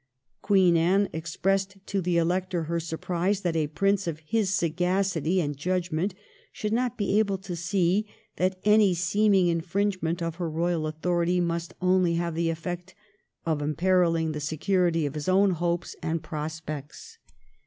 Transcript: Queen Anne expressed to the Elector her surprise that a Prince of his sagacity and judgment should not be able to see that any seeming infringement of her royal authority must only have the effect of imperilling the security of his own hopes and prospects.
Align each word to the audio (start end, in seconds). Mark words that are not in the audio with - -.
Queen 0.41 0.75
Anne 0.75 1.07
expressed 1.13 1.77
to 1.85 2.01
the 2.01 2.17
Elector 2.17 2.63
her 2.63 2.79
surprise 2.79 3.41
that 3.41 3.55
a 3.55 3.67
Prince 3.67 4.07
of 4.07 4.17
his 4.25 4.51
sagacity 4.51 5.39
and 5.39 5.55
judgment 5.57 6.15
should 6.51 6.73
not 6.73 6.97
be 6.97 7.19
able 7.19 7.37
to 7.37 7.55
see 7.55 8.07
that 8.37 8.59
any 8.65 8.95
seeming 8.95 9.45
infringement 9.45 10.19
of 10.19 10.37
her 10.37 10.49
royal 10.49 10.87
authority 10.87 11.39
must 11.39 11.75
only 11.83 12.15
have 12.15 12.33
the 12.33 12.49
effect 12.49 12.95
of 13.45 13.61
imperilling 13.61 14.31
the 14.33 14.39
security 14.39 15.05
of 15.05 15.13
his 15.13 15.29
own 15.29 15.51
hopes 15.51 15.95
and 16.01 16.23
prospects. 16.23 17.19